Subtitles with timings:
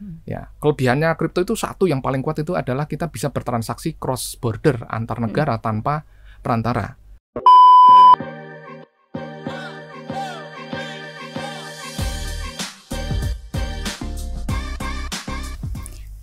[0.00, 0.24] Hmm.
[0.24, 4.88] Ya, kelebihannya kripto itu satu yang paling kuat itu adalah kita bisa bertransaksi cross border
[4.88, 5.24] antar hmm.
[5.28, 5.62] negara hmm.
[5.62, 6.08] tanpa
[6.40, 6.96] perantara.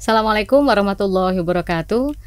[0.01, 2.17] Assalamualaikum warahmatullahi wabarakatuh.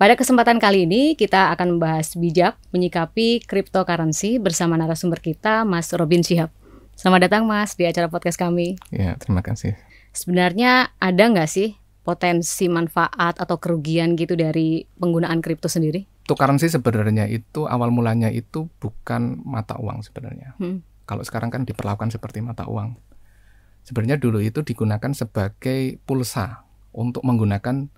[0.00, 6.24] Pada kesempatan kali ini kita akan membahas bijak menyikapi cryptocurrency bersama narasumber kita Mas Robin
[6.24, 6.48] Syihab.
[6.96, 8.80] Selamat datang Mas di acara podcast kami.
[8.94, 9.76] Ya, terima kasih.
[10.14, 11.74] Sebenarnya ada nggak sih
[12.06, 16.06] potensi manfaat atau kerugian gitu dari penggunaan kripto sendiri?
[16.24, 20.54] Cryptocurrency sebenarnya itu awal mulanya itu bukan mata uang sebenarnya.
[20.56, 20.86] Hmm.
[21.04, 22.96] Kalau sekarang kan diperlakukan seperti mata uang.
[23.84, 26.64] Sebenarnya dulu itu digunakan sebagai pulsa
[26.96, 27.92] untuk menggunakan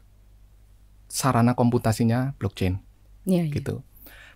[1.07, 2.83] sarana komputasinya blockchain.
[3.29, 3.87] Ya, gitu.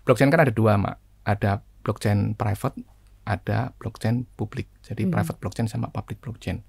[0.07, 0.95] Blockchain kan ada dua, Mak.
[1.27, 2.79] Ada blockchain private
[3.31, 4.67] ada blockchain publik.
[4.83, 5.11] Jadi hmm.
[5.15, 6.59] private blockchain sama public blockchain.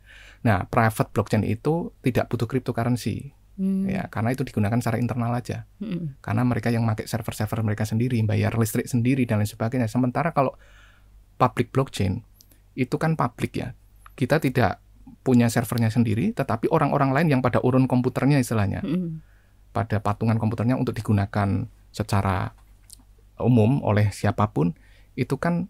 [0.47, 3.35] Nah, private blockchain itu tidak butuh cryptocurrency.
[3.59, 3.85] Hmm.
[3.85, 5.67] Ya, karena itu digunakan secara internal aja.
[5.83, 6.15] Hmm.
[6.23, 9.91] Karena mereka yang pakai server-server mereka sendiri, bayar listrik sendiri dan lain sebagainya.
[9.91, 10.55] Sementara kalau
[11.37, 12.23] public blockchain
[12.79, 13.75] itu kan publik ya.
[14.15, 14.79] Kita tidak
[15.27, 18.87] punya servernya sendiri, tetapi orang-orang lain yang pada urun komputernya istilahnya.
[18.87, 19.21] Hmm.
[19.75, 22.55] Pada patungan komputernya untuk digunakan secara
[23.41, 24.77] umum oleh siapa pun,
[25.19, 25.69] itu kan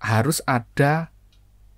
[0.00, 1.10] harus ada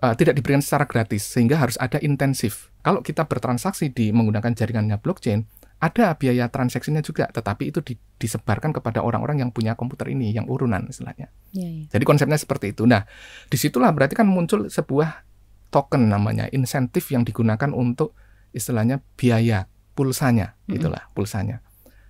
[0.03, 2.71] uh, tidak diberikan secara gratis sehingga harus ada intensif.
[2.83, 5.45] Kalau kita bertransaksi di menggunakan jaringannya blockchain,
[5.79, 10.51] ada biaya transaksinya juga, tetapi itu di, disebarkan kepada orang-orang yang punya komputer ini, yang
[10.51, 11.31] urunan istilahnya.
[11.55, 11.85] Ya, ya.
[11.95, 12.83] Jadi konsepnya seperti itu.
[12.83, 13.07] Nah,
[13.47, 15.23] di situlah berarti kan muncul sebuah
[15.71, 18.19] token namanya, insentif yang digunakan untuk
[18.51, 20.77] istilahnya biaya pulsanya, mm -hmm.
[20.83, 21.63] itulah pulsanya.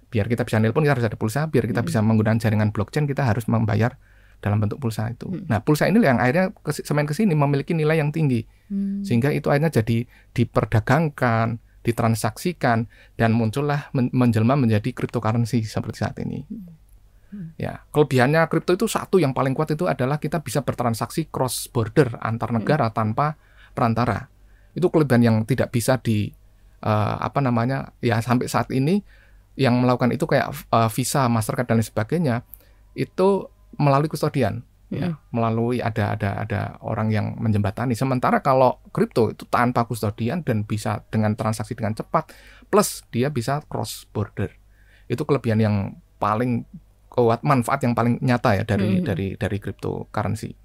[0.08, 1.88] Biar kita bisa nelpon kita harus ada pulsa, biar kita mm -hmm.
[1.92, 4.00] bisa menggunakan jaringan blockchain kita harus membayar
[4.38, 5.26] dalam bentuk pulsa itu.
[5.26, 5.44] Hmm.
[5.50, 8.46] Nah, pulsa ini yang akhirnya semain ke sini memiliki nilai yang tinggi.
[8.70, 9.02] Hmm.
[9.02, 12.86] Sehingga itu akhirnya jadi diperdagangkan, ditransaksikan
[13.18, 16.46] dan muncullah men menjelma menjadi cryptocurrency seperti saat ini.
[16.46, 16.70] Hmm.
[17.34, 17.48] hmm.
[17.58, 22.14] Ya, kelebihannya kripto itu satu yang paling kuat itu adalah kita bisa bertransaksi cross border
[22.22, 22.56] antar hmm.
[22.62, 22.94] negara hmm.
[22.94, 23.34] tanpa
[23.74, 24.30] perantara.
[24.74, 26.30] Itu kelebihan yang tidak bisa di
[26.86, 27.90] uh, apa namanya?
[27.98, 29.02] ya sampai saat ini
[29.58, 32.46] yang melakukan itu kayak uh, Visa, Mastercard dan lain sebagainya
[32.94, 35.36] itu melalui kustodian ya mm.
[35.36, 41.04] melalui ada ada ada orang yang menjembatani sementara kalau kripto itu tanpa kustodian dan bisa
[41.12, 42.32] dengan transaksi dengan cepat
[42.72, 44.48] plus dia bisa cross border
[45.08, 45.76] itu kelebihan yang
[46.16, 46.64] paling
[47.12, 49.04] kuat manfaat yang paling nyata ya dari mm.
[49.04, 50.56] dari dari cryptocurrency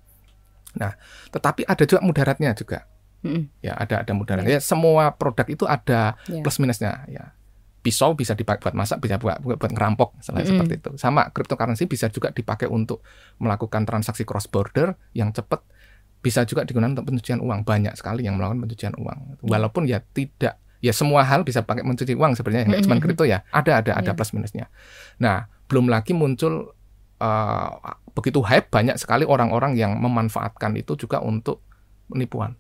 [0.79, 0.95] nah
[1.29, 2.87] tetapi ada juga mudaratnya juga
[3.27, 3.59] mm.
[3.59, 4.63] ya ada ada mudaratnya yeah.
[4.63, 6.39] ya semua produk itu ada yeah.
[6.39, 7.35] plus minusnya ya
[7.83, 10.51] pisau bisa dipakai buat masak, bisa buat buat ngerampok, misalnya mm -hmm.
[10.55, 10.91] seperti itu.
[10.95, 13.03] Sama cryptocurrency bisa juga dipakai untuk
[13.43, 15.59] melakukan transaksi cross border yang cepat,
[16.23, 17.67] bisa juga digunakan untuk pencucian uang.
[17.67, 19.43] Banyak sekali yang melakukan pencucian uang.
[19.43, 22.95] Walaupun ya tidak ya semua hal bisa pakai mencuci uang sebenarnya, nggak mm -hmm.
[22.95, 23.43] cuma kripto ya.
[23.51, 24.15] Ada ada ada yeah.
[24.15, 24.71] plus minusnya.
[25.19, 26.71] Nah, belum lagi muncul
[27.19, 27.69] uh,
[28.15, 31.59] begitu hype banyak sekali orang-orang yang memanfaatkan itu juga untuk
[32.07, 32.55] penipuan.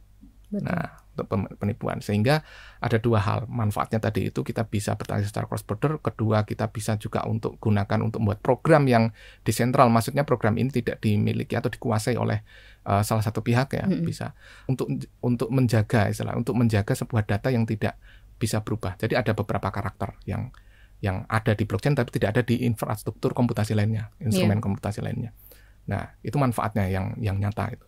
[0.51, 0.67] Betul.
[0.67, 1.29] Nah, untuk
[1.61, 2.01] penipuan.
[2.01, 2.41] Sehingga
[2.81, 6.97] ada dua hal manfaatnya tadi itu kita bisa bertransaksi secara cross border, kedua kita bisa
[6.97, 9.13] juga untuk gunakan untuk membuat program yang
[9.45, 9.87] desentral.
[9.93, 12.41] Maksudnya program ini tidak dimiliki atau dikuasai oleh
[12.89, 14.03] uh, salah satu pihak ya, -hmm.
[14.03, 14.33] bisa
[14.65, 14.89] untuk
[15.21, 17.95] untuk menjaga istilah, untuk menjaga sebuah data yang tidak
[18.41, 18.97] bisa berubah.
[18.97, 20.51] Jadi ada beberapa karakter yang
[21.03, 24.63] yang ada di blockchain tapi tidak ada di infrastruktur komputasi lainnya, instrumen yeah.
[24.63, 25.35] komputasi lainnya.
[25.83, 27.85] Nah, itu manfaatnya yang yang nyata itu.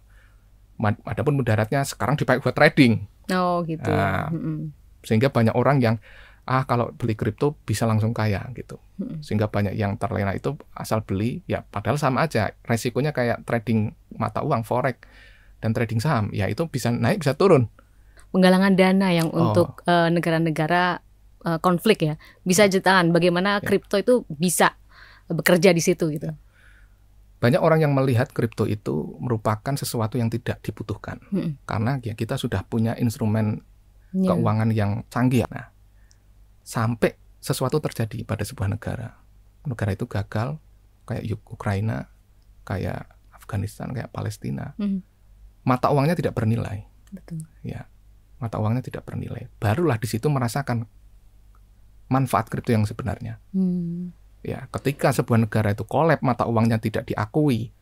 [1.08, 3.08] Adapun mudaratnya sekarang dipakai buat trading.
[3.32, 3.90] Oh gitu.
[3.90, 4.30] Nah,
[5.06, 5.96] Sehingga banyak orang yang
[6.46, 8.78] ah kalau beli kripto bisa langsung kaya gitu.
[9.22, 14.46] Sehingga banyak yang terlena itu asal beli ya padahal sama aja resikonya kayak trading mata
[14.46, 15.02] uang forex
[15.60, 17.66] dan trading saham ya itu bisa naik bisa turun.
[18.30, 19.50] Penggalangan dana yang oh.
[19.50, 21.02] untuk uh, negara-negara
[21.48, 22.14] uh, konflik ya
[22.46, 23.66] bisa jutaan bagaimana ya.
[23.66, 24.78] kripto itu bisa
[25.26, 26.30] bekerja di situ gitu
[27.36, 31.68] banyak orang yang melihat kripto itu merupakan sesuatu yang tidak dibutuhkan hmm.
[31.68, 33.62] karena ya kita sudah punya instrumen
[34.16, 34.32] yeah.
[34.32, 35.44] keuangan yang canggih.
[35.52, 35.72] Nah,
[36.64, 39.20] sampai sesuatu terjadi pada sebuah negara,
[39.68, 40.58] negara itu gagal
[41.06, 42.10] kayak Ukraina,
[42.66, 43.06] kayak
[43.36, 45.04] Afghanistan, kayak Palestina, hmm.
[45.68, 46.88] mata uangnya tidak bernilai.
[47.14, 47.46] Betul.
[47.62, 47.86] Ya,
[48.42, 49.52] mata uangnya tidak bernilai.
[49.62, 50.90] Barulah di situ merasakan
[52.10, 53.38] manfaat kripto yang sebenarnya.
[53.54, 54.16] Hmm.
[54.46, 57.74] Ya, ketika sebuah negara itu kolab mata uangnya tidak diakui,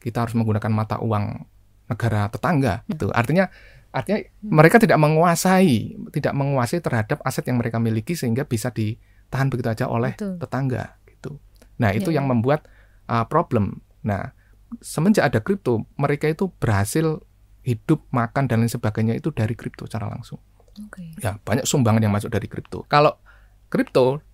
[0.00, 1.44] kita harus menggunakan mata uang
[1.92, 2.80] negara tetangga.
[2.88, 2.92] Hmm.
[2.96, 3.52] Itu artinya
[3.92, 4.48] artinya hmm.
[4.48, 9.84] mereka tidak menguasai, tidak menguasai terhadap aset yang mereka miliki sehingga bisa ditahan begitu aja
[9.92, 10.40] oleh Betul.
[10.40, 11.36] tetangga gitu.
[11.76, 12.24] Nah, itu ya.
[12.24, 12.64] yang membuat
[13.04, 13.84] uh, problem.
[14.00, 14.32] Nah,
[14.80, 17.20] semenjak ada kripto, mereka itu berhasil
[17.60, 20.40] hidup, makan dan lain sebagainya itu dari kripto secara langsung.
[20.88, 21.12] Okay.
[21.20, 22.88] Ya, banyak sumbangan yang masuk dari kripto.
[22.88, 23.20] Kalau
[23.68, 24.24] kripto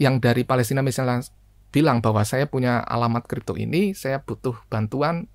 [0.00, 1.20] yang dari Palestina misalnya
[1.70, 5.28] bilang bahwa saya punya alamat kripto ini, saya butuh bantuan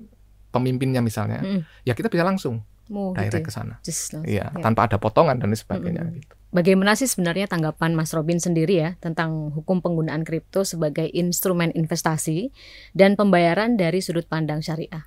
[0.49, 1.85] pemimpinnya misalnya, mm.
[1.85, 3.47] ya kita bisa langsung oh, direct gitu.
[3.47, 3.77] ke sana.
[4.25, 4.59] Iya, ya.
[4.59, 6.19] tanpa ada potongan dan sebagainya mm -hmm.
[6.25, 6.33] gitu.
[6.55, 12.55] Bagaimana sih sebenarnya tanggapan Mas Robin sendiri ya tentang hukum penggunaan kripto sebagai instrumen investasi
[12.95, 15.03] dan pembayaran dari sudut pandang syariah?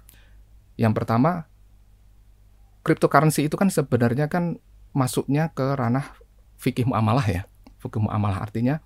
[0.76, 1.48] Yang pertama,
[2.84, 4.60] cryptocurrency itu kan sebenarnya kan
[4.92, 6.20] masuknya ke ranah
[6.60, 7.42] fikih muamalah ya.
[7.80, 8.84] Fikih muamalah artinya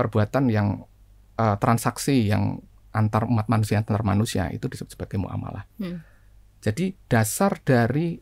[0.00, 0.88] perbuatan yang
[1.36, 2.64] uh, transaksi yang
[2.96, 5.68] antar umat manusia antar manusia itu disebut sebagai muamalah.
[5.76, 6.00] Hmm.
[6.64, 8.16] Jadi dasar dari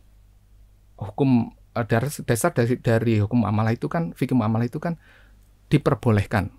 [0.99, 1.87] hukum Eh,
[2.27, 4.99] dasar dari dari hukum amalah itu kan fikih amalah itu kan
[5.71, 6.51] diperbolehkan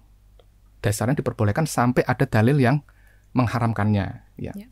[0.79, 2.79] dasarnya diperbolehkan sampai ada dalil yang
[3.35, 4.67] mengharamkannya ya, ya.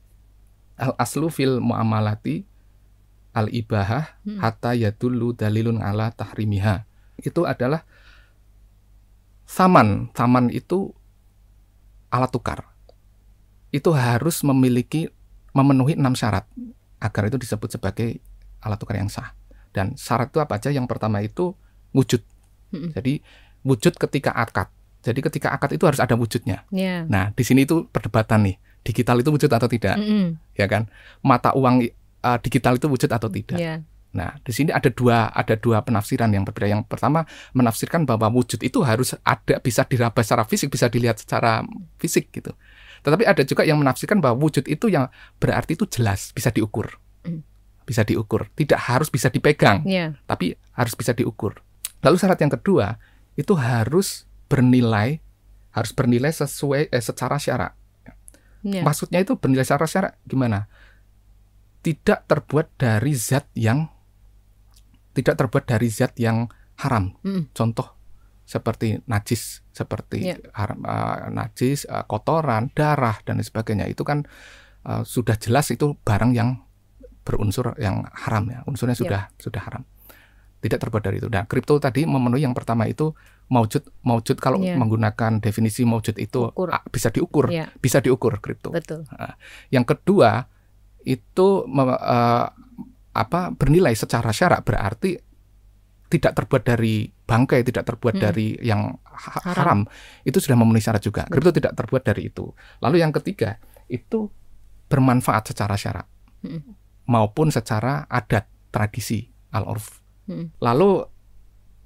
[0.79, 2.47] al aslu fil muamalati
[3.35, 4.39] al ibahah hmm.
[4.39, 6.87] hatta yadullu dalilun ala tahrimiha
[7.19, 7.83] itu adalah
[9.47, 10.91] saman saman itu
[12.11, 12.67] alat tukar
[13.71, 15.07] itu harus memiliki
[15.55, 16.43] memenuhi enam syarat
[16.99, 18.19] agar itu disebut sebagai
[18.61, 19.37] alat tukar yang sah
[19.77, 20.73] dan syarat itu apa aja?
[20.73, 21.53] Yang pertama itu
[21.93, 22.25] wujud.
[22.73, 22.89] Hmm.
[22.97, 23.21] Jadi
[23.61, 24.73] wujud ketika akad.
[25.05, 26.65] Jadi ketika akad itu harus ada wujudnya.
[26.73, 27.05] Yeah.
[27.05, 28.57] Nah, di sini itu perdebatan nih.
[28.81, 30.01] Digital itu wujud atau tidak?
[30.01, 30.89] Mm Ya kan?
[31.21, 31.85] Mata uang
[32.25, 33.61] uh, digital itu wujud atau tidak?
[33.61, 33.85] Yeah.
[34.17, 36.73] Nah, di sini ada dua ada dua penafsiran yang berbeda.
[36.73, 41.61] Yang pertama menafsirkan bahwa wujud itu harus ada bisa diraba secara fisik, bisa dilihat secara
[42.01, 42.57] fisik gitu.
[43.05, 46.97] Tetapi ada juga yang menafsirkan bahwa wujud itu yang berarti itu jelas, bisa diukur.
[47.21, 48.51] Mm bisa diukur.
[48.51, 50.11] Tidak harus bisa dipegang, yeah.
[50.27, 51.63] tapi harus bisa diukur.
[52.03, 52.99] Lalu syarat yang kedua
[53.39, 55.23] itu harus bernilai,
[55.71, 57.71] harus bernilai sesuai eh, secara syarat.
[58.67, 58.83] Yeah.
[58.83, 60.67] Maksudnya itu bernilai secara syarat gimana?
[61.79, 63.87] Tidak terbuat dari zat yang
[65.17, 66.45] tidak terbuat dari zat yang
[66.77, 67.17] haram.
[67.25, 67.49] Mm.
[67.57, 67.97] Contoh
[68.47, 70.39] seperti najis, seperti yeah.
[70.55, 73.89] haram, uh, najis, uh, kotoran, darah dan sebagainya.
[73.89, 74.23] Itu kan
[74.85, 76.61] uh, sudah jelas itu barang yang
[77.27, 79.03] berunsur yang haram ya, unsurnya iya.
[79.03, 79.41] sudah yeah.
[79.41, 79.83] sudah haram.
[80.57, 81.27] Tidak terbuat dari itu.
[81.27, 83.11] Nah, kripto tadi memenuhi yang pertama itu
[83.51, 84.79] maujud maujud kalau yeah.
[84.79, 86.71] menggunakan definisi maujud itu Ukur.
[86.87, 87.67] bisa diukur, yeah.
[87.83, 88.71] bisa diukur kripto.
[88.71, 89.03] Betul.
[89.11, 89.35] Nah,
[89.75, 90.47] yang kedua
[91.03, 92.47] itu uh,
[93.17, 95.17] apa bernilai secara syarak berarti
[96.07, 98.23] tidak terbuat dari bangkai, tidak terbuat hmm.
[98.23, 99.51] dari yang ha haram.
[99.51, 99.79] haram.
[100.23, 101.27] Itu sudah memenuhi syarat juga.
[101.27, 102.47] Kripto tidak terbuat dari itu.
[102.79, 103.59] Lalu yang ketiga
[103.91, 104.31] itu
[104.87, 106.07] bermanfaat secara syarat.
[106.47, 109.25] Hmm maupun secara adat tradisi
[109.55, 110.03] al-urf.
[110.27, 110.51] Hmm.
[110.59, 111.07] Lalu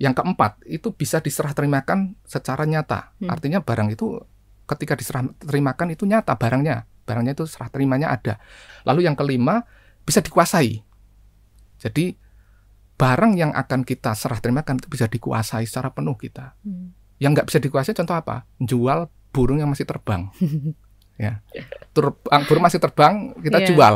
[0.01, 3.13] yang keempat itu bisa diserah terimakan secara nyata.
[3.21, 3.29] Hmm.
[3.29, 4.17] Artinya barang itu
[4.65, 8.41] ketika diserah terimakan itu nyata barangnya, barangnya itu serah terimanya ada.
[8.83, 9.61] Lalu yang kelima
[10.03, 10.81] bisa dikuasai.
[11.81, 12.13] Jadi
[12.95, 16.53] barang yang akan kita serah terimakan itu bisa dikuasai secara penuh kita.
[16.61, 16.93] Hmm.
[17.17, 18.45] Yang nggak bisa dikuasai contoh apa?
[18.61, 20.29] Jual burung yang masih terbang.
[21.21, 21.41] ya,
[21.97, 23.69] terbang burung masih terbang kita yeah.
[23.69, 23.95] jual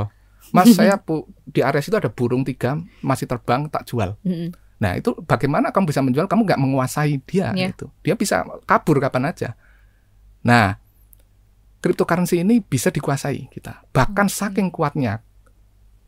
[0.53, 4.13] Mas saya pu, di area situ ada burung tiga masih terbang tak jual.
[4.77, 6.27] Nah itu bagaimana kamu bisa menjual?
[6.29, 7.71] Kamu nggak menguasai dia yeah.
[7.71, 7.89] itu.
[8.05, 9.57] Dia bisa kabur kapan aja.
[10.45, 10.77] Nah
[11.81, 13.85] cryptocurrency ini bisa dikuasai kita.
[13.93, 14.35] Bahkan okay.
[14.35, 15.21] saking kuatnya,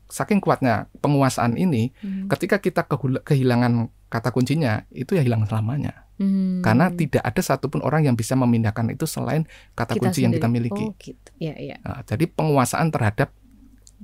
[0.07, 2.31] saking kuatnya penguasaan ini, hmm.
[2.31, 2.87] ketika kita
[3.23, 6.07] kehilangan kata kuncinya, itu ya hilang selamanya.
[6.17, 6.65] Hmm.
[6.65, 9.45] Karena tidak ada satupun orang yang bisa memindahkan itu selain
[9.77, 10.25] kata kita kunci sendiri.
[10.25, 10.85] yang kita miliki.
[10.89, 11.29] Oh, gitu.
[11.37, 11.77] ya, ya.
[11.85, 13.35] Nah, jadi penguasaan terhadap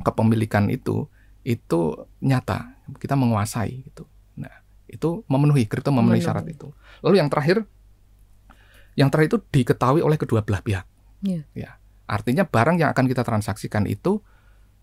[0.02, 1.06] kepemilikan itu
[1.44, 4.08] itu nyata kita menguasai gitu.
[4.40, 6.72] Nah itu memenuhi kripto memenuhi syarat itu.
[7.04, 7.68] Lalu yang terakhir
[8.98, 10.88] yang terakhir itu diketahui oleh kedua belah pihak.
[11.22, 11.46] Yeah.
[11.54, 14.24] Ya artinya barang yang akan kita transaksikan itu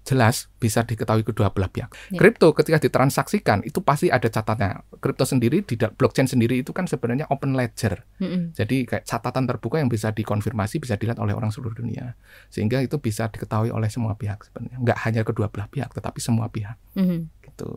[0.00, 1.92] jelas bisa diketahui kedua belah pihak.
[2.12, 2.19] Ya.
[2.19, 4.83] Kripto ketika ditransaksikan itu pasti ada catatnya.
[4.99, 8.04] Kripto sendiri di blockchain sendiri itu kan sebenarnya open ledger.
[8.19, 8.42] Mm -hmm.
[8.57, 12.16] Jadi kayak catatan terbuka yang bisa dikonfirmasi bisa dilihat oleh orang seluruh dunia.
[12.49, 14.78] Sehingga itu bisa diketahui oleh semua pihak sebenarnya.
[14.80, 16.80] Enggak hanya kedua belah pihak tetapi semua pihak.
[16.97, 17.21] Mm -hmm.
[17.45, 17.69] Gitu.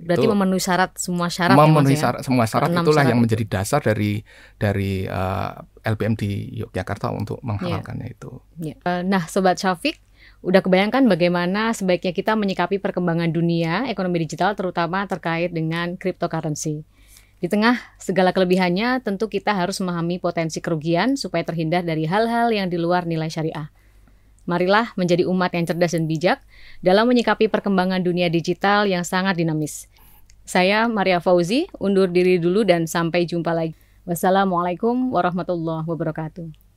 [0.00, 3.20] Berarti itu memenuhi syarat semua syarat ya, memenuhi ya, syarat, semua syarat itulah syarat yang
[3.20, 4.24] menjadi dasar dari
[4.56, 6.30] dari uh, eh, LBM di
[6.64, 8.16] Yogyakarta untuk menghalalkannya yeah.
[8.16, 8.30] itu.
[8.56, 8.76] Yeah.
[8.80, 10.00] Uh, nah, sobat Syafiq,
[10.40, 16.84] Udah kebayangkan bagaimana sebaiknya kita menyikapi perkembangan dunia ekonomi digital terutama terkait dengan cryptocurrency.
[17.40, 22.68] Di tengah segala kelebihannya, tentu kita harus memahami potensi kerugian supaya terhindar dari hal-hal yang
[22.68, 23.72] di luar nilai syariah.
[24.44, 26.40] Marilah menjadi umat yang cerdas dan bijak
[26.84, 29.88] dalam menyikapi perkembangan dunia digital yang sangat dinamis.
[30.44, 33.76] Saya Maria Fauzi, undur diri dulu dan sampai jumpa lagi.
[34.08, 36.69] Wassalamualaikum warahmatullahi wabarakatuh.